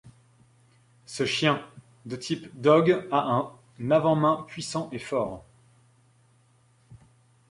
[1.05, 1.63] Ce chien,
[2.07, 3.51] de type dogue, a un
[3.91, 5.45] avant-main puissant et fort.